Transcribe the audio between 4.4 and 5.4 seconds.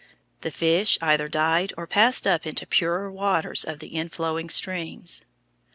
streams.